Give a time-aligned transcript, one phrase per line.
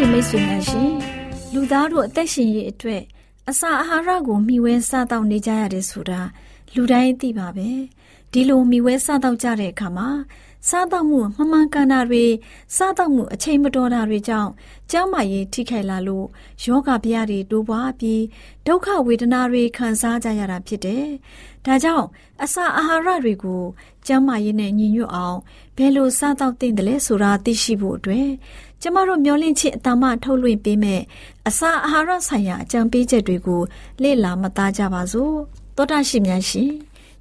[0.00, 0.92] ရှင်မိတ်ဆွေများရှင်
[1.52, 3.02] လူသားတို့အသက်ရှင်ရေးအတွက်
[3.50, 6.20] အစာအာဟာရကိုမျှဝဲစားတောက်နေကြရတယ်ဆိုတာ
[6.74, 7.70] လူတိုင်းသိပါပဲ
[8.32, 10.08] ဒီလိုမျှဝဲစားတောက်ကြတဲ့အခါမှာ
[10.68, 12.24] စားတောက်မှုမမှန်ကန်တာတွေ
[12.76, 14.50] စားတောက်မှုအချိန်မတော်တာတွေကြောင့်
[14.90, 16.26] ကျန်းမာရေးထိခိုက်လာလို့
[16.64, 18.22] ယောဂဗျာတွေတိုးပွားပြီး
[18.66, 21.06] ဒုက္ခဝေဒနာတွေခံစားကြရတာဖြစ်တယ်။
[21.64, 22.06] ဒါကြောင့်
[22.42, 23.62] အစာအာဟာရတွေကို
[24.06, 25.38] ကျန်းမာရေးနဲ့ညီညွတ်အောင်
[25.76, 28.28] ဘယ်လိုစားတောက်သင့်တယ်လဲဆိုတာသိရှိဖို့အတွက်
[28.82, 31.02] ကျမတို့မျှဝင့်ချစ်အတမထုတ်လွှင့်ပေးမဲ့
[31.48, 33.62] အစာအာဟာရဆိုင်ရာအကြံပေးချက်တွေကို
[34.02, 35.34] လေ့လာမသားကြပါစို့
[35.76, 36.70] သောတာရှင်များရှင်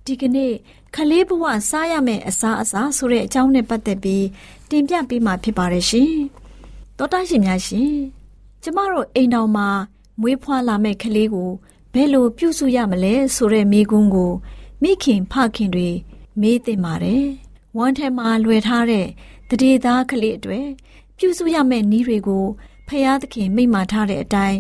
[0.06, 0.54] ဒီကနေ့
[1.00, 4.26] ခလေးဘဝစားရမယ့်အစာအစာဆိုတဲ့အကြောင်းနဲ့ပတ်သက်ပြီး
[4.70, 6.14] တင်ပြပေးမှာဖြစ်ပါတယ်ရှင်
[6.98, 7.94] သောတာရှင်များရှင်
[8.64, 9.68] ကျမတို့အိမ်တော်မှာ
[10.22, 11.52] မွေးဖွားလာမယ့်ကလေးကို
[11.94, 14.32] ဘယ်လိုပြုစုရမလဲဆိုတဲ့မိကွန်းကို
[14.82, 15.90] မိခင်ဖခင်တွေ
[16.42, 17.26] မေးသင့်ပါတယ်
[17.78, 19.08] ဝမ်းထဲမှာလွယ်ထားတဲ့
[19.50, 20.68] တရေသားကလေးအတွေ့
[21.18, 22.46] ပြုစုရမယ့်နည်းတွေကို
[22.88, 24.60] ဖျားသခင်မိန့်မာထားတဲ့အတိုင်း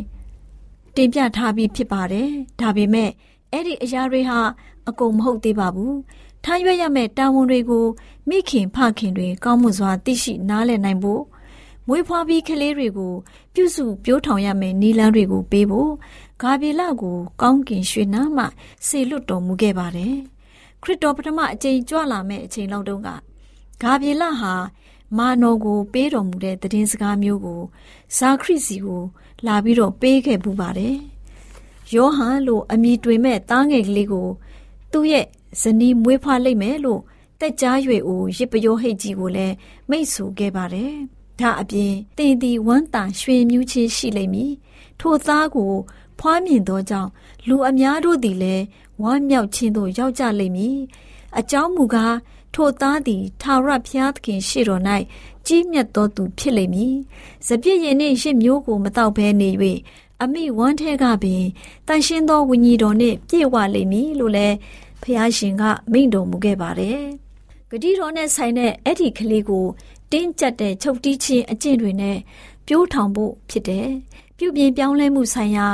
[0.95, 3.09] တင်ပြထားပြီးဖြစ်ပါတယ်။ဒါပေမဲ့
[3.51, 4.39] အဲ့ဒီအရာတွေဟာ
[4.87, 5.95] အကုန်မဟုတ်သေးပါဘူး။
[6.49, 7.85] ထားရွက်ရမယ့်တာဝန်တွေကို
[8.29, 11.23] မိခင်ဖခင်တွေကောင်းမွန်စွာသိရှိနားလည်နိုင်ဖို့
[11.87, 13.13] မွေးဖွားပြီးကလေးတွေကို
[13.53, 15.91] ပြုစုပြိုးထောင်ရမယ့်နည်းလမ်းတွေကိုပေးဖို့
[16.41, 18.45] ဂါဘေလကိုကောင်းကင်ရွှေနားမှ
[18.87, 20.15] ဆေလွတ်တော်မူခဲ့ပါတယ်။
[20.81, 23.09] ခရစ်တော်ပထမအကြိမ်ကြွလာမယ့်အချိန်လောက်တုန်းက
[23.83, 24.53] ဂါဘေလဟာ
[25.17, 27.61] မာနော်ကို ပေးတော်မူတဲ့သတင်းစကားမျိုးကို
[28.17, 29.03] ဇာခရစ်စီကို
[29.45, 30.95] လာပြီးတော့ပေးခဲ့ပူပါတယ်။
[31.93, 34.27] ယောဟန်လို့အမည်တွင်မဲ့သားငယ်ကလေးကို
[34.91, 35.25] သူ့ရဲ့
[35.61, 37.01] ဇနီးမွေးဖွားလိုက်မယ်လို့
[37.39, 39.55] တက်ကြား၍အိုရစ်ပယောဟိတ်ကြီးကိုလည်း
[39.89, 40.93] မိတ်ဆိုခဲ့ပါတယ်။
[41.39, 44.51] ဒါအပြင်တင်ဒီဝမ်းတာရွှင်မြူးချင်းရှိလိမ့်မည်။
[44.99, 45.73] ထိုသားကို
[46.19, 47.11] ဖွားမြင်သောကြောင့်
[47.47, 48.63] လူအများတို့သည်လည်း
[49.01, 50.77] ဝမ်းမြောက်ခြင်းသို့ရောက်ကြလိမ့်မည်။
[51.39, 52.15] အကြောင်းမူကား
[52.53, 54.83] ထိုသားသည်ထာဝရဘုရားသခင်ရှေ့တော်၌
[55.47, 56.95] ကြီးမြတ်သောသူဖြစ်လိမ့်မည်။
[57.47, 59.49] စပြည့်ရင်နှင့်ရစ်မျိုးကိုမတော့ဘဲနေ၍
[60.23, 61.43] အမိဝမ်းထဲကပင်
[61.87, 64.55] တန်ရှင်းသောဝိညာဉ်တော်နှင့်ပြည့်ဝလိမ့်မည်လို့လည်း
[65.07, 67.01] ဘုရားရှင်ကမိန့်တော်မူခဲ့ပါတယ်။
[67.69, 69.65] ဂတိတော်နဲ့ဆိုင်တဲ့အဲ့ဒီကလေးကို
[70.11, 72.17] တင်းကျပ်တဲ့ချုပ်တီးခြင်းအကျင့်တွေနဲ့
[72.67, 73.87] ပြိုးထောင်ဖို့ဖြစ်တယ်။
[74.37, 75.67] ပြုပြင်ပြောင်းလဲမှုဆိုင်ရာ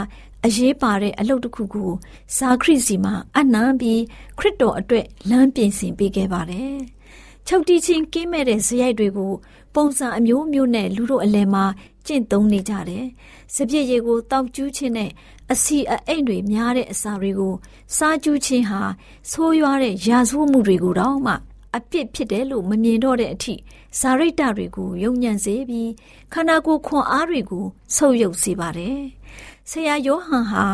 [0.46, 1.92] အရေးပါတဲ့အလုပ်တစ်ခုကို
[2.38, 4.02] ဇာခရစ်စီမှာအနံပြီး
[4.40, 6.74] ခရစ်တော်အတွက်လမ်းပြင်ဆင်ပေးခဲ့ပါတယ်။
[7.48, 9.34] ချုပ်တီးချင်းကင်းမဲ့တဲ့ဇယိုက်တွေကို
[9.76, 11.66] ပုံစံအမျိုးမျိုးနဲ့လူတို့အလယ်မှာ
[12.06, 13.06] ကျင့်သုံးနေကြတယ်။
[13.56, 15.12] စပြည့်ရည်ကိုတောက်ကျူးခြင်းနဲ့
[15.52, 17.54] အစီအအိမ်တွေများတဲ့အစာတွေကို
[17.98, 18.82] စားကျူးခြင်းဟာ
[19.30, 21.34] ဆိုးရွားတဲ့ရာဇဝတ်မှုတွေကိုတော့မှ
[21.76, 23.56] အပြစ်ဖြစ်တယ်လို့မမြင်တော့တဲ့အထိ
[24.00, 25.92] ဇာရိတ္တတွေကိုယုံညံ့စေပြီး
[26.34, 27.66] ခန္ဓာကိုယ်ခွန်အားတွေကို
[27.96, 29.00] ဆုပ်ယုပ်စေပါတယ်။
[29.70, 30.66] ဆရာယောဟန်ဟာ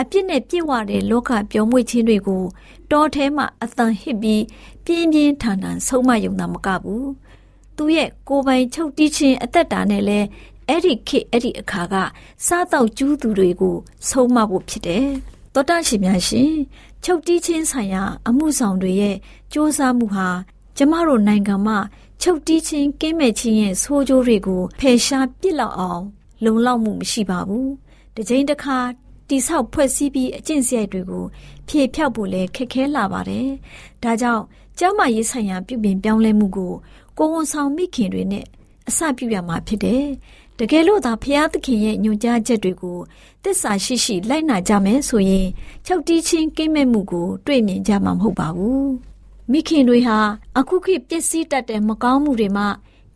[0.00, 2.42] အပြစ်နဲ့ပြည့်ဝတဲ့လောကပြောင်းမွေ့ခြင်းတွေကို
[2.90, 4.42] တောထဲမှာအသံဟစ်ပြီး
[4.84, 7.06] ပြင်းပြင်းထန်ထန်ဆုံးမယုံတာမကဘူး။
[7.76, 10.20] သူရဲ့ကိုယ်ပိုင်ချုပ်တီးခြင်းအသက်တာနဲ့လဲ
[10.68, 11.94] အဲ့ဒီခေတ်အဲ့ဒီအခါက
[12.46, 13.76] စားတော့ကျူးသူတွေကို
[14.08, 15.06] ဆုံးမဖို့ဖြစ်တယ်။
[15.54, 16.52] သောတာရှင်များရှင်
[17.04, 19.18] ချုပ်တီးချင်းဆိုင်ရာ အမှုဆောင်တွေရဲ့စ
[19.52, 20.28] 조사မှုဟာ
[20.76, 21.78] ကျမတို့နိုင်ငံမှာ
[22.22, 26.02] ချုပ်တီးခြင်းကင်းမဲ့ခြင်းရဲ့ဆိုးကျိုးတွေကိုဖယ်ရှားပစ်လောက်အောင်
[26.44, 27.68] လုံလောက်မှုမရှိပါဘူး။
[28.14, 28.78] တစ်ချိန်တစ်ခါ
[29.28, 31.24] တိဆောက်ဖွဲ့စည်းပြီးအကျင့်စရိုက်တွေကို
[31.68, 33.48] ဖြေဖြောက်ဖို့လည်းခက်ခဲလာပါတယ်။
[34.02, 34.42] ဒါကြောင့်
[34.78, 36.72] ကျမရေးဆိုင်ရာပြုပြင်ပြောင်းလဲမှုကို
[37.18, 38.46] ကိုဝန်ဆောင်မိခင်တွေနဲ့
[38.88, 40.04] အစပြုရမှာဖြစ်တယ်။
[40.64, 42.98] တကယ်လို့သာဖျားသခင်ရဲ့ညွှန်ကြားချက်တွေကို
[43.44, 45.46] တစ္ဆာရှိရှိလိုက်နာကြမယ်ဆိုရင်
[45.86, 48.86] ချုပ်တီးချင်းကိမ့်မဲ့မှုကို တွေ့မြင်ကြမှာမဟုတ်ပါဘူး။
[49.52, 50.18] မိခင်တွေဟာ
[50.58, 52.64] အခုခေတ်ပျက်စီးတတ်တဲ့မကောင်းမှုတွေမှ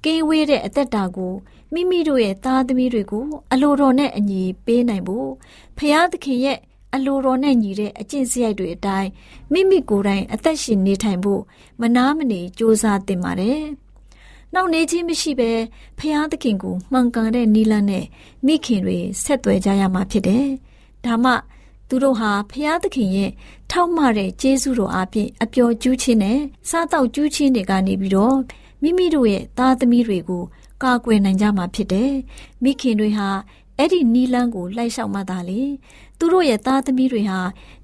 [0.04, 1.34] ကင်းဝေးတဲ့အသက်တာကို
[1.72, 5.30] မိမိတို့ရဲ့သားသမီးတွေကို အလိုတော်နဲ့အညီပေးနိုင်ဖို့
[5.78, 6.58] ဖျားသခင်ရဲ့
[6.94, 9.10] အလိုတော်နဲ့ညီတဲ့အကျင့်စရိုက်တွေအတိုင်း
[9.52, 11.42] မိမိကိုယ်တိုင်အသက်ရှင်နေထိုင်ဖို့
[11.80, 13.64] မနာမနေကြိုးစားသင့်ပါတယ်။
[14.58, 15.50] နောက်နေခြင်းမရှိဘဲ
[15.98, 18.04] ဖျားသခင်ကိုမှန်ကန်တဲ့နီလန်းနဲ့
[18.46, 20.46] မိခင်တွေဆက်သွယ်ကြရမှာဖြစ်တယ်။
[21.04, 21.32] ဒါမှ
[21.88, 23.30] သူတို့ဟာဖျားသခင်ရဲ့
[23.70, 26.38] ထောက်မတဲ့ကျေးဇူးတော်အပြင်အပျော်ကျူးခြင်းနဲ့
[26.70, 28.36] စားတော့ကျူးခြင်းတွေကနေပြီးတော့
[28.82, 30.42] မိမိတို့ရဲ့သားသမီးတွေကို
[30.82, 32.12] ကာကွယ်နိုင်ကြမှာဖြစ်တယ်။
[32.62, 33.28] မိခင်တွေဟာ
[33.78, 35.62] အဲ့ဒီနီလန်းကိုလိုက်လျှောက်မှသာလေ
[36.18, 37.40] သူတို့ရဲ့သားသမီးတွေဟာ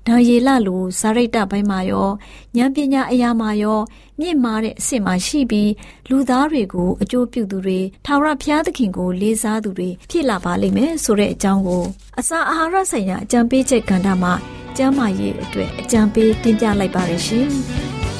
[0.06, 2.08] ဒါယေလလိုဇာရိတဘိုင်းမှာရော
[2.56, 3.80] ဉာဏ်ပညာအရာမှာရော
[4.20, 5.70] မြင့်မားတဲ့အဆင့်မှာရှိပြီး
[6.10, 11.84] လူသားတွေကိုအကျိုးပြုသူတွေထာဝရဘုရားသခင်ကိုလေးစားသူတွေဖြစ်လာပါလိမ့်မယ်ဆိုတဲ့အကြောင်းကို
[12.20, 14.32] အစာအာဟာရဆိုင်ရာအကြံပေးချက်ကဏ္ဍမှာ
[14.76, 17.50] ကျမ်းမာရေးအတွက်အကြံပေးတင်ပြလိုက်ပါရရှင်။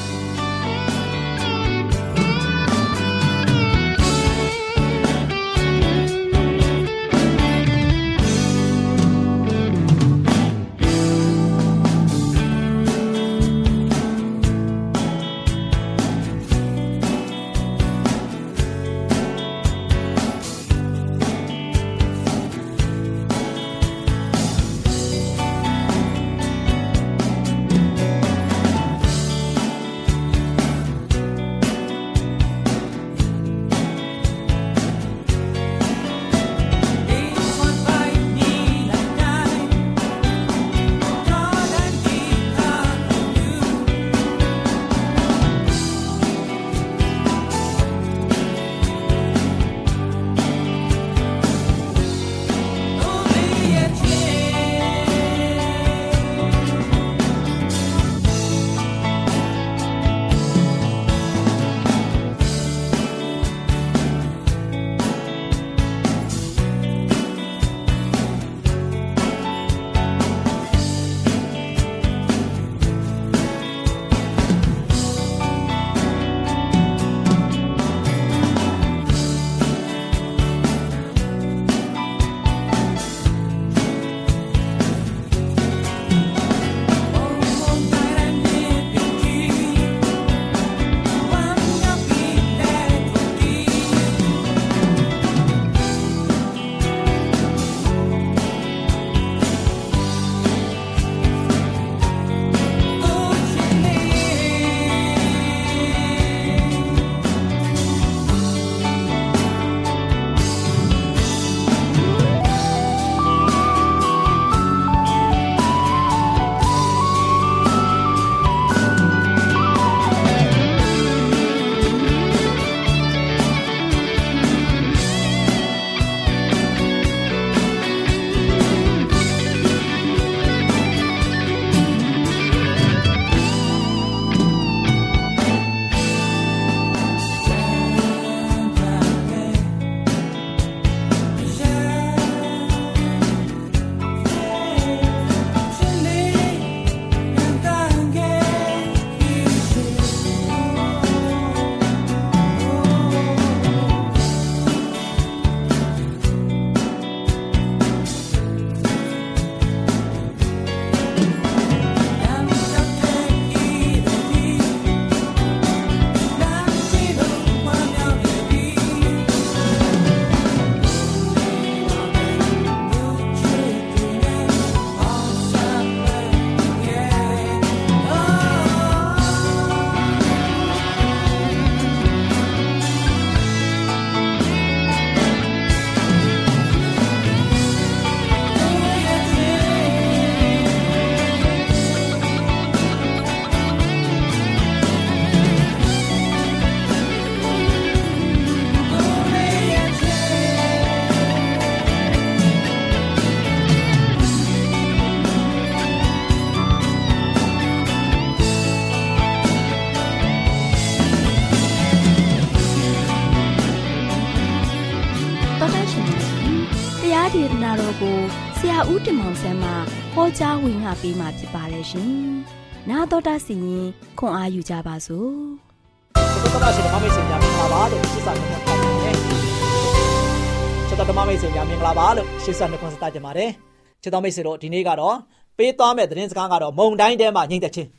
[218.91, 219.69] ဦးတင်မောင်ဆန်းမှ
[220.13, 222.11] ဟောကြားဝင်ငါပေးมาဖြစ်ပါတယ်ရှင်။
[222.89, 223.87] နာတော်တာစီရင်
[224.19, 225.31] ခွန်အားယူကြပါစို့။
[226.53, 229.09] သောတာရှင်ဓမ္မမိတ်ဆွေများမင်္ဂလာပါလို့ရှင်းစာနှုတ်ခွန်းဆက်ပါတယ်။
[230.89, 233.49] သောတာဓမ္မမိတ်ဆွေများမင်္ဂလာပါလို့ရှင်းစာနှုတ်ခွန်းဆက်ကြပါတယ်။
[234.01, 235.15] ချစ်တော်မိတ်ဆွေတို့ဒီနေ့ကတော့
[235.57, 237.89] ပေးသွားမဲ့သတင်းစကားကတော့မုံတိုင်းထဲမှာငြိမ့်သက်ခြင်း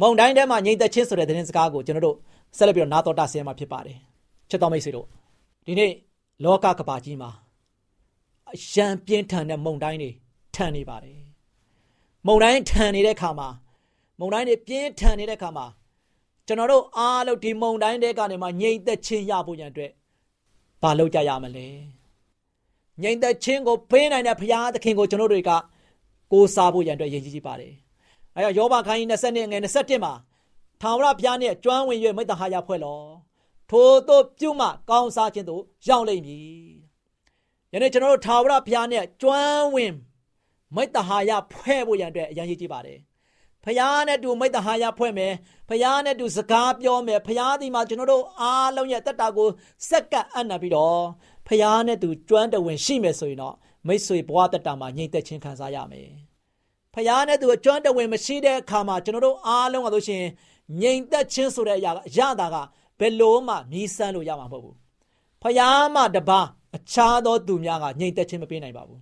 [0.00, 2.16] မုံတိုင်းထဲမှာငြိမ့်သက်ခြင်းဆိုတဲ့သတင်းစကားကိုကျွန်တော်တို့
[2.56, 3.96] ဆက်လက်ပြီးတော့နာတော်တာဆင်းမှာဖြစ်ပါတယ်။
[4.50, 5.06] ချစ်တော်မိတ်ဆွေတို့
[5.66, 5.90] ဒီနေ့
[6.44, 7.30] လောကကဘာကြီးမှာ
[8.50, 10.10] အရန်ပြင်းထန်တဲ့မုံတိုင်းတွေ
[10.56, 11.20] ထန်နေပါတယ်
[12.26, 13.48] မုံတိုင်းထန်နေတဲ့ခါမှာ
[14.18, 15.66] မုံတိုင်းတွေပြင်းထန်နေတဲ့ခါမှာ
[16.46, 19.92] ကျွန်တော်တို့အားလုံးဒီမုံတိုင်းတွေကနေမှငြိမ်သက်ခြင်းရဖို့ရန်အတွက်
[20.82, 21.68] ဘာလုပ်ကြရမလဲ
[23.02, 25.50] ငြိမ်သက်ခြင်းကိုပေးနိုင်တဲ့ဘုရားသခင်ကိုကျွန်တော်တွေက
[26.32, 27.72] ကိုးစားဖို့ရန်အတွက်ရည်ကြီးပါတယ်
[28.36, 30.12] အဲတော့ယောဘခန်းကြီး20နဲ့ငယ်21မှာ
[30.80, 33.00] ထာဝရဘုရားနဲ့ကျွမ်းဝင်၍မိတ္တဟာယဖွဲ့လော
[33.70, 36.72] ထိုသို့ပြုမှကောင်းစားခြင်းသို့ရောက်လိမ့်မည်
[37.72, 39.92] ယနေ့ကျွန်တော်တို့ထာဝရဘုရားနဲ့ကျွမ်းဝင်
[40.76, 42.98] မိတ္တဟာယဖွဲ့ဖို့ရန်အတွက်အရင်ကြီးကြည့်ပါတယ်
[43.64, 45.32] ဖယားနဲ့တူမိတ္တဟာယဖွဲ့မယ်
[45.68, 49.48] ဖယားနဲ့တူစကားပြောမယ်ဖယားဒီမှာကျွန်တော်တို့အားလုံးရဲ့တက်တာကို
[49.90, 51.00] စက္ကပ်အံ့နာပြီးတော့
[51.48, 53.54] ဖယားနဲ့တူကျွမ်းတဝင်ရှိမယ်ဆိုရင်တော့
[53.86, 56.08] မိတ်ဆွေဘဝတက်တာမှာငြိမ်သက်ခြင်းခံစားရမယ်
[56.94, 60.24] ဖယားနဲ့တူကျွမ်းတဝင်မရှိတဲ့အခါမှာကျွန်တော်တို့အားလုံးကဆိုရှင်
[60.80, 62.56] ငြိမ်သက်ခြင်းဆိုတဲ့အရာအရတာက
[62.98, 64.76] ဘယ်လို့မှမြည်ဆန်းလို့ရမှာမဟုတ်ဘူး
[65.42, 66.40] ဖယားမှတပါ
[66.76, 69.00] အခြားသောသူများကငြိမ်သက်ခြင်းမပေးနိုင်ပါဘူး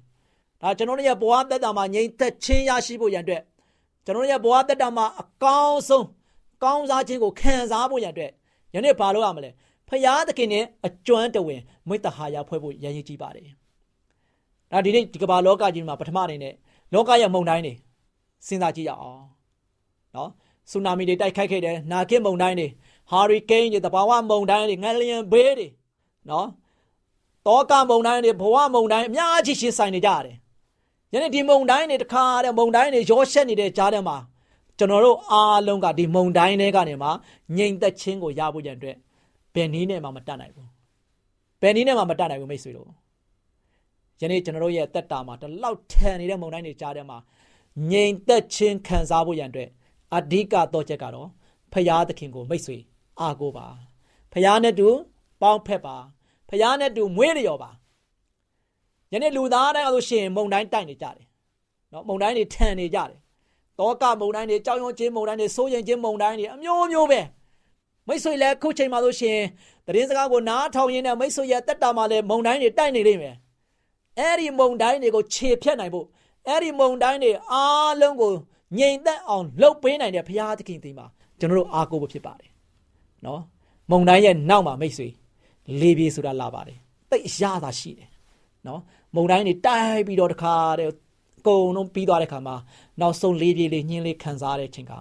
[0.62, 3.42] ဒါကျွန်တော်တို့ရဲ့ဘဝတက်တာမှာငြိမ်သက်ခြင်းရရှိဖို့ရန်အတွက်
[4.04, 6.06] ကျွန်တော်တို့ရဲ့ဘဝတက်တာမှာအကောင်းဆုံး
[6.62, 8.30] ကောင်းစားခြင်းကိုခံစားဖို့ရန်အတွက်
[8.74, 9.50] ယနေ့ဘာလုပ်ရမလဲ
[9.88, 13.48] ဖယားသခင်နဲ့အကျွမ်းတဝင်မိတ္တဟာယဖွဲ့ဖို့ရည်ရည်ကြည့်ပါတယ်
[14.72, 16.54] ဒါဒီနေ့ဒီကမ္ဘာလောကကြီးမှာပထမအနေနဲ့
[16.92, 17.74] လောကရဲ့မုန်တိုင်းတွေ
[18.46, 19.22] စဉ်းစားကြည့်ရအောင်
[20.16, 20.30] နော်
[20.70, 22.68] ဆူနာမီတွေတိုက်ခိုက်ခဲ့တယ်နာဂစ်မုန်တိုင်းတွေ
[23.10, 25.68] ဟာရီကိန်းတွေတဘာဝမုန်တိုင်းတွေငလျင်ဘေးတွေ
[26.30, 26.48] နော်
[27.46, 30.36] တောကမုန်တိုင်းတွေဘဝမုန်တိုင်းအများကြီးရှင်းဆိုင်နေကြတယ်
[31.12, 34.16] ယနေ့ဒီမုန်တိုင်းတွေတခါတဲ့မုန်တိုင်းတွေရောရှက်နေတဲ့ကြားထဲမှာ
[34.78, 37.08] ကျွန်တော်တို့အားလုံးကဒီမုန်တိုင်းတွေကနေမှ
[37.56, 38.96] ငြိမ်သက်ခြင်းကိုရဖို့ကြံအတွက်
[39.54, 40.68] ဘယ်နည်းနဲ့မှမတတ်နိုင်ဘူး
[41.60, 42.88] ဘယ်နည်းနဲ့မှမတတ်နိုင်ဘူးမိတ်ဆွေတို့
[44.20, 47.18] ယနေ့ကျွန်တော်တို့ရဲ့တက်တာမှာတလောက်ထန်နေတဲ့မုန်တိုင်းတွေကြားထဲမှာ
[47.90, 49.68] ငြိမ်သက်ခြင်းခံစားဖို့ရန်အတွက်
[50.16, 51.28] အဓိကတော့ချက်ကတော့
[51.72, 52.76] ဖရာသခင်ကိုမိတ်ဆွေ
[53.20, 53.66] အားကိုးပါ
[54.32, 54.88] ဖရာနဲ့တူ
[55.42, 55.96] ပေါင်းဖက်ပါ
[56.50, 57.70] ဖရာနဲ့တူမွေးလျော်ပါ
[59.12, 61.26] ယနေ့လူသားတိုင်းဆိုရှင်မုံတိုင်းတိုက်နေကြတယ်
[61.92, 63.16] နော်မုံတိုင်းတွေထန်နေကြတယ်
[63.78, 67.20] တောကမုံတိုင်းတွေကြောင်ရုံချင်းမုံတိုင်းတွေစိုးရင်ချင်းမုံတိုင်းတွေအမျိုးမျိုးပဲ
[68.08, 69.38] မိတ်ဆွေလည်းခုချိန်မှာဆိုရှင်
[69.86, 73.36] တရင်စကားကိုနားထောင်ရင်းနဲ့မိတ်ဆွေရဲ့တက်တာမှာလည်းမုံတိုင်းတွေတိုက်နေလိမ့်မယ်
[74.18, 76.06] အဲ့ဒီမုံတိုင်းတွေကိုခြေဖြတ်နိုင်ဖို့
[76.48, 78.32] အဲ့ဒီမုံတိုင်းတွေအားလုံးကို
[78.78, 81.06] ငြိမ်သက်အောင်လှုပ်ပေးနိုင်တဲ့ဘုရားသခင်ဒီမှာ
[81.38, 82.50] ကျွန်တော်တို့အားကိုးဖို့ဖြစ်ပါတယ်
[83.26, 83.40] နော်
[83.90, 85.08] မုံတိုင်းရဲ့နောက်မှာမိတ်ဆွေ
[85.80, 86.78] လေပြေဆိုတာလာပါတယ်
[87.10, 88.08] တိတ်ရတာရှိတယ်
[88.66, 88.80] နော်
[89.14, 90.90] မုံတိုင်းတွေတိုက်ပြီးတော့တခါတဲ့
[91.46, 92.56] ကုံလုံးပြီးသွားတဲ့ခါမှာ
[93.00, 94.92] နောက်ဆုံးလေးပြေးလေးညင်းလေးခံစားရတဲ့ချိန်က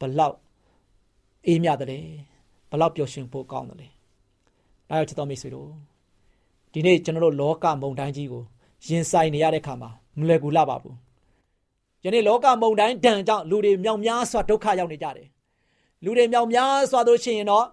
[0.00, 0.36] ဘလောက်
[1.46, 2.04] အေးမြတယ်
[2.70, 3.92] ဘလောက်ပျော်ရွှင်ဖို့ကောင်းတယ်
[4.90, 5.68] အဲဒါချစ်တော်မိတ်ဆွေတို့
[6.72, 8.42] ဒီနေ့ကျွန်တော်တို့လောကမုံတိုင်းကြီးကို
[8.86, 10.96] ရင်ဆိုင်နေရတဲ့ခါမှာမလွယ်ကူလာပါဘူး
[12.04, 15.28] ယနေ့လောကမုံတိုင်းဒဏ်ကြောင့်လူတွေမြောင်များစွာဒုက္ခရောက်နေကြတယ်
[16.04, 17.66] လူတွေမြောင်များစွာတို့ရှိရင်တော့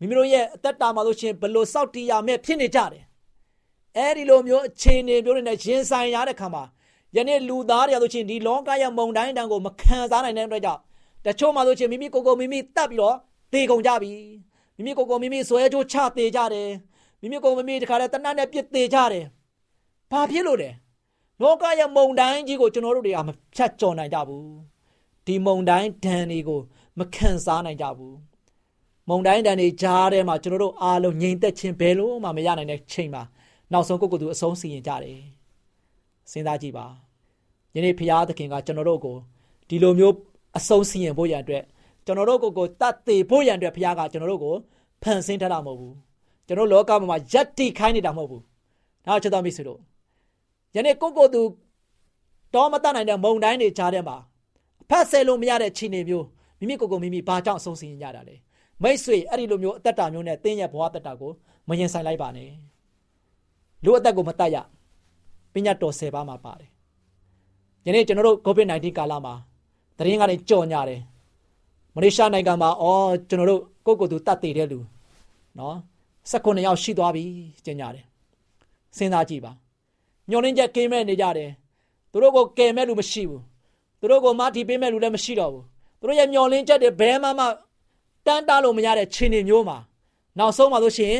[0.00, 3.04] မိမိတို့ရဲ့အသက်တာမှာလို့ရှိရင်ဘလို့စောက်တီးရမဲ့ဖြစ်နေကြတယ်
[3.96, 6.64] အဲဒီလိုမျိုးအခြေအနေမျိုးတွေနဲ့ရင်ဆိုင်ရတဲ့ခါမှာ
[7.16, 10.80] ယနေ့လူသားတွေဆိုချင်းဒီလောကရဲ့မုံတိုင်းတန်းကိုမခံစားနိုင်တဲ့အတွက်ကြောင့်
[11.26, 13.16] တချို့မှဆိုချင်းမိမိကိုယ်ကိုမိမိတတ်ပြီးတော့
[13.52, 14.12] တေကုန်ကြပြီ
[14.76, 16.70] မိမိကိုယ်ကိုမိမိဆွဲကြိုးချတေကြတယ်
[17.20, 19.24] မိမိကိုယ်မိမိတခါတည်းတနတ်နဲ့ပြစ်တေကြတယ်
[20.10, 20.70] ဘာဖြစ်လို့လဲ
[21.42, 24.46] လောကရဲ့မုံတိုင်းကြီးကိုကျွန်တော်တို့တွေကမဖြတ်ကျော်နိုင်ကြဘူး
[25.26, 26.60] ဒီမုံတိုင်းဒဏ်တွေကို
[26.98, 28.16] မခံစားနိုင်ကြဘူး
[29.08, 33.22] မုံတိုင်းဒဏ်တွေကြားထဲမှာကျွန်တော်တို့အားလုံးငြိမ်သက်ခြင်းဘယ်လို့မှမရနိုင်တဲ့ချိန်မှာ
[33.72, 35.18] နောက်ဆုံးကိုယ့်ကိုယ်သူအဆုံးစီရင်ကြတယ်
[36.30, 36.86] စဉ်းစားကြည့်ပါ
[37.74, 39.16] ယနေ့ဖရာသခင်ကကျွန်တော်တို့ကို
[39.68, 40.14] ဒီလိုမျိုး
[40.58, 41.64] အဆုံးစီရင်ဖို့ရန်အတွက်
[42.06, 44.54] ကျွန်တော်တို့ကိုကိုတတ်သေးဖို့ရန်အတွက်ဖရာကကျွန်တော်တို့ကို
[45.02, 45.94] ဖန်ဆင်းထားတာမဟုတ်ဘူး
[46.46, 48.42] ကျွန်တော်လောကမှာယက်တိခိုင်းနေတာမဟုတ်ဘူး
[49.06, 49.80] ဒါချက်တော်မိတ်ဆွေတို့
[50.74, 51.42] ယနေ့ကိုကိုသူ
[52.54, 54.16] တောမတတ်နိုင်တဲ့မုံတိုင်းတွေကြားထဲမှာ
[54.82, 56.26] အဖက်ဆဲလို့မရတဲ့ခြေနေမျိုး
[56.58, 58.36] မိမိကိုကိုမိမိဘာကြောင့်အဆုံးစီရင်ကြတာလဲ
[58.82, 61.32] မိတ်ဆွေအဲ့ဒီလိုမျိုးအသက်တာမျိုးနဲ့တင်းရဲ့ဘဝအသက်တာကို
[61.68, 62.48] မရင်ဆိုင်လိုက်ပါနဲ့
[63.84, 64.56] လူအသက်ကိုမတတ်ရ
[65.52, 66.68] ပညာတော်10ပါးမှာပါတယ်
[67.86, 69.34] ယနေ့ကျွန်တော်တို့ COVID-19 ကာလမှာ
[69.98, 71.00] တရင်ကနေကြော်ညာတယ်
[71.94, 74.78] မလေးရှားနိုင်ငံမှာအော်ကျွန်တော်တို့ကိုကိုသူတတ်သေးတဲ့လူ
[75.58, 75.76] နော်
[76.30, 77.24] 19ယောက်ရှိသွားပြီ
[77.64, 78.04] ကျင်ညာတယ်
[78.96, 79.52] စဉ်းစားကြည့်ပါ
[80.30, 81.50] ညှော်နှင်းချက်ကင်းမဲ့နေကြတယ်
[82.12, 83.42] သူတို့ကိုကယ်မဲ့လူမရှိဘူး
[84.00, 85.64] သူတို့ကိုမထီပေးမဲ့လူလည်းမရှိတော့ဘူး
[85.98, 87.40] သူတို့ရဲ့ညှော်နှင်းချက်တွေဘယ်မှမ
[88.26, 89.78] တန်းတားလို့မရတဲ့ခြေနေမျိုးမှာ
[90.38, 91.16] နောက်ဆုံးမှာဆိုရှင်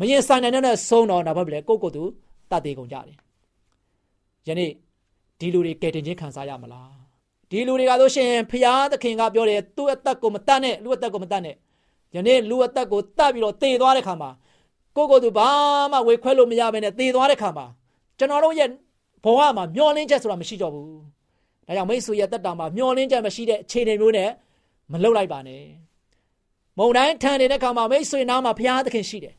[0.00, 2.02] မရင်ဆိုင်နိုင်တဲ့ဆုံးတော့နောက်ဘက်လည်းကိုကိုသူ
[2.50, 3.16] တတ်သေးကုန်ကြတယ်
[4.46, 4.70] ယနေ့
[5.38, 6.92] ဒီလူတွေကယ်တင်ခြင်းခံစားရမလား
[7.50, 11.54] ဒီလူတွေကဆိုရှင်ဖရာသခင်ကပြောတယ်သူ့အသက်ကိုမတတ်နဲ့လူအသက်ကိုမတတ်နဲ့
[12.14, 14.30] ယနေ့လူအသက်ကိုတတ်ပြီးတော့တေသွားတဲ့ခါမှာ
[14.96, 15.48] ကိုကိုသူဘာ
[15.92, 17.66] မှဝေခွဲလို့မရဘဲနဲ့တေသွားတဲ့ခါမှာ
[18.18, 18.68] ကျွန်တော်တို့ရဲ့
[19.24, 20.98] ဘဝမှာမျောလင်းချက်ဆိုတာမရှိတော့ဘူး
[21.66, 24.30] ဒါကြောင့်မိတ်ဆွေရဲ့တက်တာမှာမျောလင်းချက်မရှိတဲ့အခြေအနေမျိုးနဲ့
[24.92, 25.64] မလှုပ်လိုက်ပါနဲ့
[26.78, 29.34] မုံတိုင်းထန်နေတဲ့ခါမှာမိတ်ဆွေနားမှာဘုရားသခင်ရှိတယ်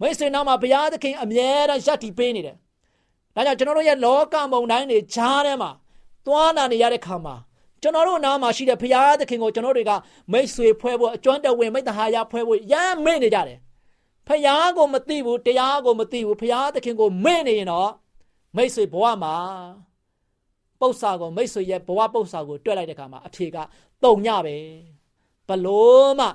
[0.00, 2.56] မိတ်ဆွေနားမှာဘုရားသခင်အမြဲတမ်းရပ်တည်ပေးနေတယ်
[3.34, 5.70] ဒါကြောင့်ကျွန်တော်တို့ရဲ့လောကမုံတိုင်းတွေဂျားထဲမှာ
[6.26, 7.34] သွားလာနေရတဲ့ခါမှာ
[7.82, 9.92] ကျွန်တော်တို့နားမှာရှိတဲ့ဘုရားသခင်ကိုကျွန်တော်တွေက
[10.32, 13.58] မိတ်ဆွေဖွဲ့ဖို့အကျွမ်းတဝင်မိတ္တဟာယဖွဲ့ဖို့ရမ်းမေ့နေကြတယ်
[14.28, 17.90] ဖျားကိုမသိဘူးတရားကိုမသိဘူးဖျားသခင်ကိုမေ့နေရင်တော့
[18.56, 19.34] မိတ်ဆွေဘဝမှာ
[20.80, 23.56] ပု္ပ္ပာကိုမိတ်ဆွေရဲ့ဘဝပု္ပ္ပာကိုတွက်လိုက်တဲ့အခါမှာအဖြေက
[24.04, 24.56] တုံညပဲ
[25.48, 26.26] ဘလို့မှ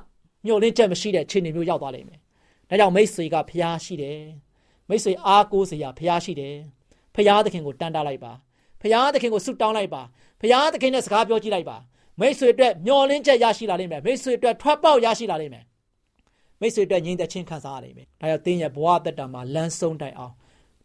[0.46, 2.20] မျှော်လင့်ချက်မရှိတဲ့ခြေနေမျိုးရောက်သွားလိမ့်မယ်။
[2.70, 4.20] ဒါကြောင့်မိတ်ဆွေကဖျားရှိတယ်။
[4.90, 6.56] မိတ်ဆွေအားကိုးစရာဖျားရှိတယ်။
[7.16, 8.32] ဖျားသခင်ကိုတန်တားလိုက်ပါ။
[8.82, 10.02] ဖျားသခင်ကိုဆုတောင်းလိုက်ပါ။
[10.42, 11.78] ဖျားသခင်နဲ့စကားပြောကြည့်လိုက်ပါ။
[12.20, 15.64] မိတ်ဆွေအတွက်မျှော်လင့်ချက်ရရှိလာလိမ့်မယ်။မိတ်ဆွေအတွက်ထွက်ပေါက်ရရှိလာလိမ့်မယ်။
[16.62, 20.34] မိတ်ဆွေအတွက်ငြိမ်သက်ခြင်းခံစားရလိမ့်မယ်။ဒါကြောင့်တင်းရဲ့ဘဝတက်တာမှာလမ်းဆုံးတိုင်အောင်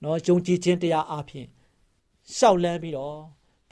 [0.04, 1.46] နော်ယုံကြည်ခြင်းတရားအပြင်
[2.36, 3.16] ရှောက်လန်းပြီးတော့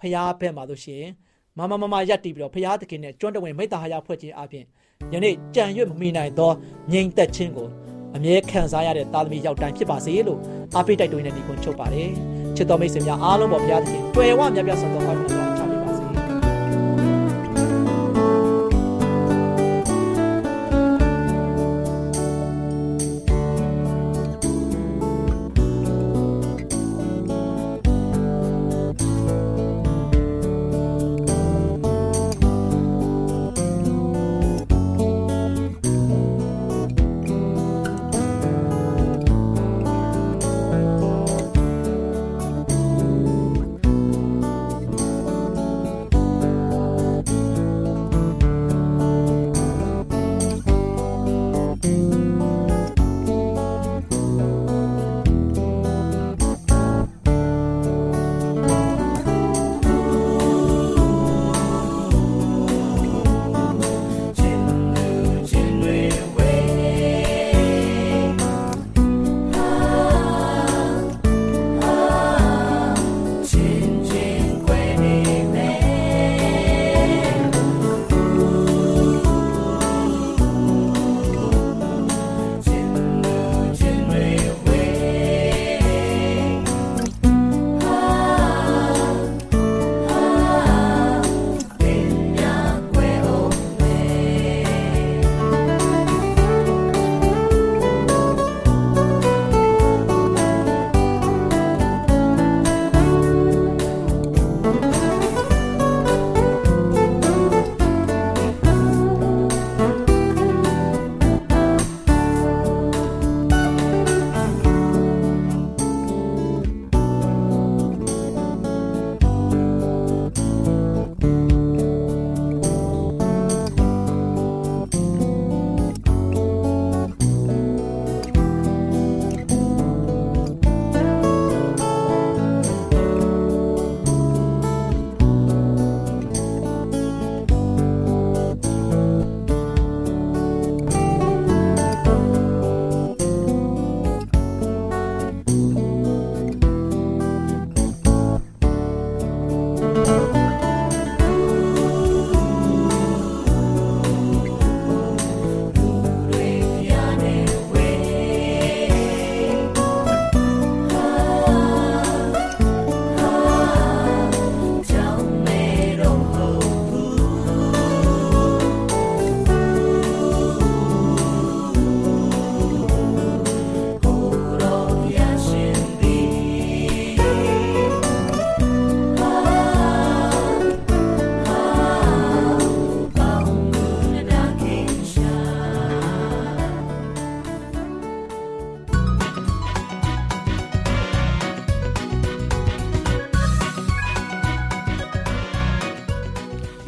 [0.01, 1.13] ဖျားဘက်မှာလို့ရှိရင်
[1.57, 4.65] မမမမရက်တည်ပြီးတော့ဖျားသခင်နဲ့ကျွမ်းတဝင်မိတ္တဟာယဖွဲ့ခြင်းအပြင်
[5.13, 6.51] ယနေ့ကြံရွတ်မမိနိုင်သော
[6.93, 7.69] ငြိမ်သက်ခြင်းကို
[8.17, 10.41] အမြဲခံစားရတဲ့သားသမီးရောက်တိုင်းဖြစ်ပါစေလို့
[10.75, 12.11] အားပေးတိုက်တွန်းတဲ့ဒီကွန်ချုပ်ပါတယ်
[12.57, 15.36] ချစ်တော်မိတ်ဆွေများအားလုံးပေါ်ဘုရားသခင်တွေ့ဝမြတ်ပြတ်ဆံတော်ပါ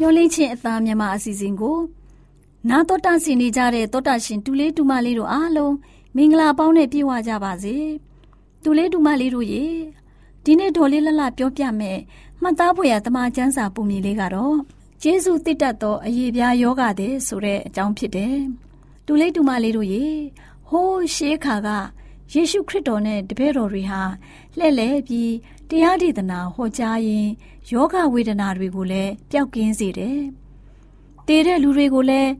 [0.01, 1.77] လို့ချင်းအသားမြန်မာအစီအစဉ်ကို
[2.69, 5.75] နာတော်တာဆင်နေကြတဲ့တောတာရှင်တူလေးတူမလေးတို့အားလုံး
[6.15, 7.75] မင်္ဂလာပေါင်းနဲ့ပြည့်ဝကြပါစေ
[8.63, 9.65] တူလေးတူမလေးတို့ရေ
[10.43, 11.99] ဒီနေ့ဒေါ်လေးလလပြောပြမယ်
[12.41, 14.57] မှတ်သားဖွယ်ရတမချန်းစာပုံမြင်လေးကတော့
[15.01, 18.35] ကျေးဇူးတည်တတ်သောအရေးပြားယောဂတဲ့ဆိုတဲ့အကြောင်းဖြစ်တယ်
[19.05, 20.05] တူလေးတူမလေးတို့ရေ
[20.69, 21.69] ဟိုးရှေးခါက
[22.33, 24.01] ယေရှုခရစ်တော်နဲ့တပည့်တော်တွေဟာ
[24.57, 25.33] လှဲ့လဲပြီး
[25.69, 27.27] တရားဒေသနာဟောကြားရင်
[27.73, 30.19] ယောဂဝေဒနာတွေကိုလည်းပျောက်ကင်းစေတယ်။
[31.27, 32.31] တည်တဲ့လူတွေကိုလည်း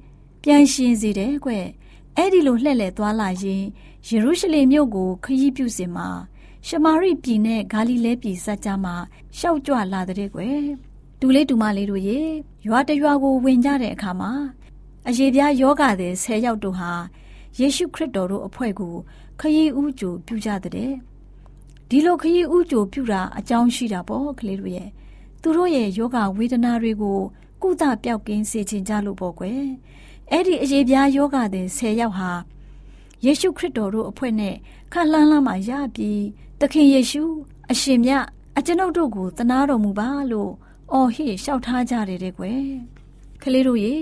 [0.43, 1.51] ပြန်ရှင်စေတယ်ကွ။
[2.17, 3.63] အဲ့ဒီလိုလှည့်လည်သွားလာရင်
[4.07, 6.07] ယေရုရှလင်မြို့ကိုခရီးပြုစင်မှာ
[6.67, 8.95] ရှမာရိပြည်နဲ့ဂါလိလဲပြည်စัจ जा မှာ
[9.37, 10.61] ရှောက်ကြွလာတဲ့ကွယ်။
[11.19, 12.19] တူလေးတူမလေးတို့ရေ
[12.67, 14.31] ရွာတရွာကိုဝင်ကြတဲ့အခါမှာ
[15.07, 16.91] အယေပြားယောဂတဲ့၁၀ယောက်တို့ဟာ
[17.59, 18.95] ယေရှုခရစ်တော်တို့အဖွဲ့ကို
[19.39, 20.91] ခရီးဥကြိုပြုကြတဲ့
[21.89, 24.89] ဒီလိုခရီးဥကြိုပြုတာအကြောင်းရှိတာပေါ့ကလေးတို့ရဲ့
[25.41, 27.19] သူတို့ရဲ့ယောဂဝေဒနာတွေကို
[27.62, 29.63] ကုသပျောက်ကင်းစေခြင်းကြလို့ပေါ့ကွယ်
[30.32, 32.32] အဲ့ဒီအရေးပြားယောဂတဲ့10ယောက်ဟာ
[33.25, 34.56] ယေရှုခရစ်တော်တို့အဖွဲ့နဲ့
[34.91, 36.23] ခန့်လှမ်းလာမှရပြီး
[36.60, 37.23] သခင်ယေရှု
[37.71, 38.25] အရှင်မြတ်
[38.58, 40.52] အကျွန်ုပ်တို့ကိုတနာတော်မူပါလို့
[40.91, 42.63] အော်ဟစ်လျှောက်ထားကြတယ်တဲ့ကွယ်
[43.41, 43.93] ကလေးတို့ရေ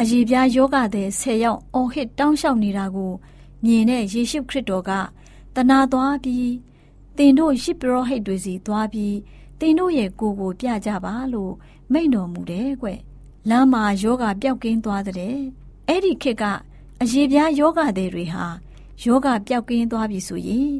[0.00, 3.12] အရေးပြားယောဂတဲ့10ယောက်အော်ဟစ်တောင်းလျှောက်နေတာကို
[3.64, 4.90] မြင်တဲ့ယေရှုခရစ်တော်က
[5.56, 6.52] တနာသွားပြီး
[7.16, 9.14] တင်တို့ရှစ်ပရောဟိတ်တွေစီသွားပြီး
[9.62, 11.52] တင်တို့ရဲ့ကိုကိုပြကြပါလို့
[11.92, 12.88] မိန့်တော်မူတယ်ကွ။
[13.50, 15.36] လမ်းမှာယောဂပျောက်ကင်းသွားတဲ့
[15.88, 16.44] အဲ့ဒီခေတ်က
[17.02, 18.46] အရေပြားယောဂတွေတွေဟာ
[19.04, 20.72] ယောဂပျောက်ကင်းသွားပြီဆိုရင်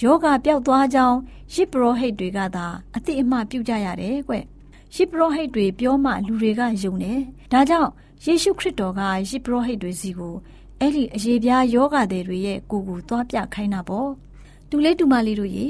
[0.00, 1.18] ယောဂပျောက်သွားကြောင်း
[1.52, 4.34] ရှစ်ပရောဟိတ်တွေကသာအတိအမှပြုကြရတယ်ကွ။
[4.94, 7.20] ရှစ်ပရောဟိတ်တွေပြောမှလူတွေကယုံတယ်။
[7.52, 7.90] ဒါကြောင့်
[8.24, 10.34] ယေရှုခရစ်တော်ကရှစ်ပရောဟိတ်တွေစီကို
[10.80, 11.96] အဲ့ဒီအရေပြားယောဂ
[12.28, 14.10] တွေရဲ့ကိုကိုသွားပြခိုင်းတာပေါ့။
[14.70, 15.68] တူလေးတူမလေးတို့ရေ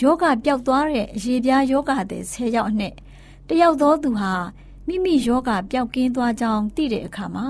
[0.00, 2.94] ယောဂပျောက်သွားတဲ့အရေပြားယောဂတဲ့ဆယ်ယောက်အနဲ့
[3.48, 4.32] တယောက်သောသူဟာ
[4.86, 7.46] မိမိယောဂပျောက်ကင်းသွားကြောင်းသိတဲ့အခါမှာ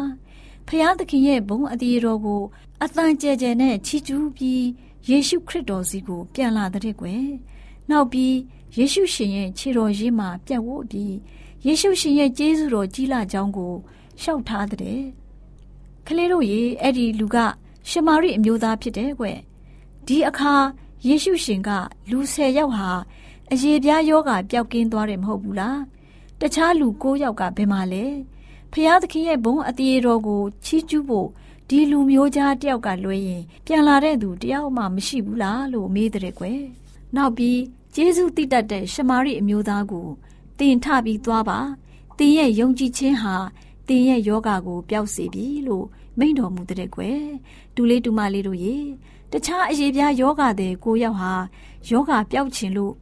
[0.66, 2.42] ဖျားသခင်ရဲ့ဘုံအတီတော်ကို
[2.82, 4.64] အသံကျဲကျဲနဲ့ချီးကျူးပြီး
[5.08, 7.26] ယေရှုခရစ်တော်စီကို ပြန်လာတဲ့ကွယ်
[7.90, 8.34] နောက်ပြီး
[8.76, 11.14] ယေရှုရှင်ရဲ့ခြေတော်ရင်းမှာပြတ်ဝတ်ပြီး
[11.66, 13.74] ယေရှုရှင်ရဲ့ကျေးဇူးတော်ကြီးလာကြောင်းကို
[14.22, 15.00] ရှောက်ထားတဲ့
[16.06, 17.36] ကလေးတို့ရေအဲ့ဒီလူက
[17.90, 19.38] ရှမာရိအမျိုးသားဖြစ်တယ်ကွယ်
[20.06, 20.54] ဒီအခါ
[21.06, 21.70] ယေရှုရှင်က
[22.10, 22.90] လူ၁၀ယောက်ဟာ
[23.52, 25.80] အယေပြားယောဂပျောက်ကင်းသွားတယ်မဟုတ်ဘူးလား
[26.40, 28.04] တခြားလူ၉ယောက်ကဘယ်မှာလဲ
[28.72, 31.28] ဖျားသခင်ရဲ့ဘုံအတီးတော်ကိုချီးကျူးဖို့
[31.68, 36.60] ဒီလူမျိုးသားတယောက်ကလွှဲရင်ပြန်လာတဲ့သူတယောက်မှမရှိဘူးလားလို့မေးတဲ့ကွယ်
[37.16, 37.60] နောက်ပြီး
[37.94, 40.06] ဂျေဇုတိတတ်တဲ့ရှမာရိအမျိုးသားကို
[40.58, 41.58] တင်ထပြီးသွားပါ
[42.18, 43.34] တင်ရဲ့ယုံကြည်ခြင်းဟာ
[43.88, 45.86] တင်ရဲ့ယောဂါကိုပျောက်စေပြီလို့
[46.18, 47.20] မိန့်တော်မူတဲ့ကွယ်
[47.74, 48.76] ဒူလေးဒူမလေးတို့ရေ
[49.36, 51.32] တခြားအရေးပြားယောဂတဲ့ကိုယောက်ဟာ
[51.90, 52.94] ယောဂပျောက်ခြင်းလို့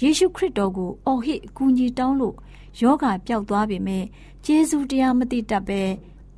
[0.00, 2.34] ယေရှုခရစ်တော်ကိုအော်ဟစ်အကူအညီတောင်းလို့
[2.80, 4.04] ယောဂပျောက်သွားပေမဲ့
[4.44, 5.82] ကျေးဇူးတရားမသိတတ်ပဲ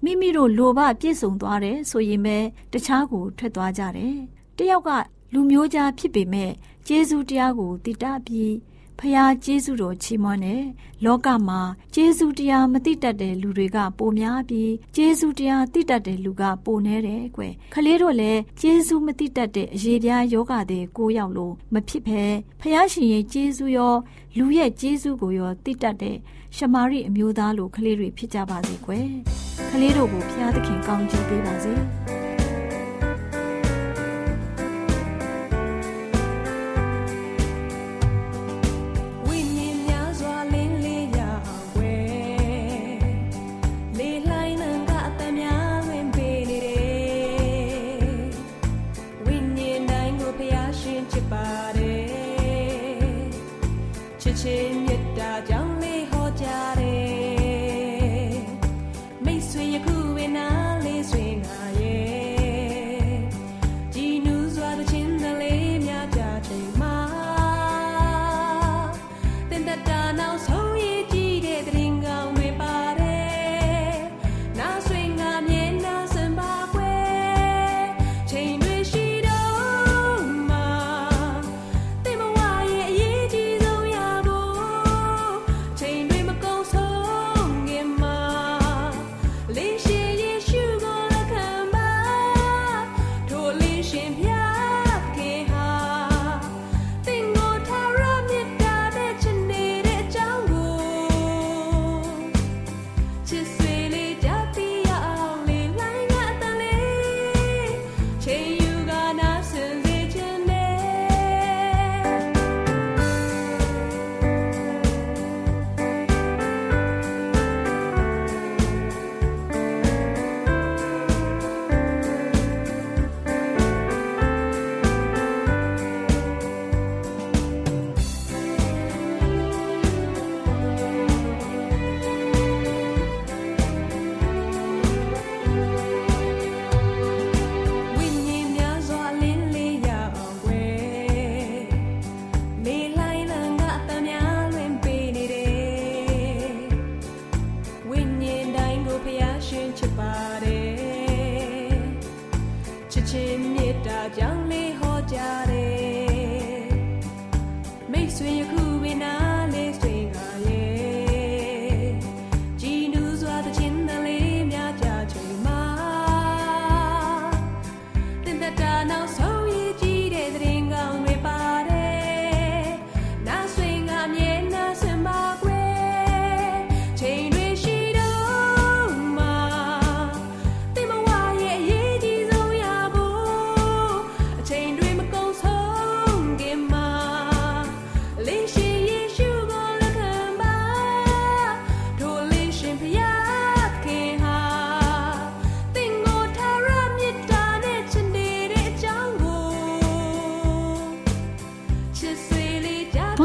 [0.02, 2.36] မိမိတို့လိုဘပြည့်စုံသွားတယ်ဆိုရင်ပဲ
[2.72, 4.16] တခြားကိုထွက်သွားကြတယ်။
[4.56, 4.90] တယောက်က
[5.32, 6.50] လူမျိုးကြားဖြစ်ပေမဲ့
[6.86, 8.52] ကျေးဇူးတရားကိုတည်တတ်ပြီး
[8.98, 10.64] ဖះကျေးဇူးတော်ချီးမွမ်းတယ်
[11.04, 11.60] လောကမှာ
[11.94, 22.22] ကျေးဇူးတရားမသိတတ်တဲ့လူတွေကပိုများပြီးကျေးဇူးတရားသိတတ်တဲ့လူကပိုနေတယ်ကွယ်ခလေးတို့လည်းကျေးဇူးမသိတတ်တဲ့အရေးပြားယောဂတဲ့ကိုရောက်လို့မဖြစ်ဖဲ
[22.60, 23.94] ဖះရှင်ရဲ့ကျေးဇူးရော
[24.38, 26.16] လူရဲ့ကျေးဇူးကိုရောသိတတ်တဲ့
[26.56, 29.08] ရှမာရိအမျိုးသားလိုခလေးတွေဖြစ်ကြပါစေကွယ်
[29.70, 31.72] ခလေးတို့ကိုဖះသခင်ကောင်းချီးပေးပါစေ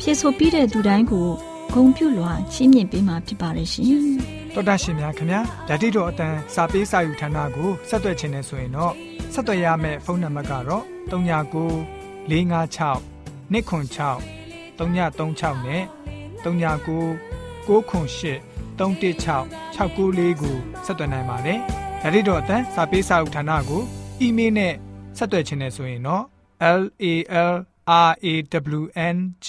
[0.00, 1.26] ဖြည့်ဆို့ပြီးတဲ့သူတိုင်းကို
[1.72, 4.02] ဂုံပြုလွှာချီးမြှင့်ပေးမှာဖြစ်ပါတယ်ရှင်။
[4.54, 8.92] တော်တာရှင်များခင်ဗျာဓာတိတော်အတန်းစာပေးစာယူဌာနကိုဆက်သွယ်ခြင်းနဲ့ဆိုရင်တော့
[9.32, 11.12] ဆက်သွယ်ရမယ့်ဖုန်းနံပါတ်ကတော့39
[12.30, 13.00] 656
[13.52, 15.82] 296 336နဲ့
[16.44, 16.84] 39 98
[17.68, 18.40] 316
[19.76, 21.58] 694ကိုဆက်သွယ်နိုင်ပါတယ်
[22.02, 23.82] ဓာတိတော်အတန်းစာပေးစာယူဌာနကို
[24.20, 24.74] အီးမေးလ်နဲ့
[25.18, 26.24] ဆက်သွယ်ခြင်းနဲ့ဆိုရင်တော့
[26.78, 27.14] l a
[27.50, 27.56] l r
[27.90, 28.34] a
[28.78, 28.82] w
[29.14, 29.48] n g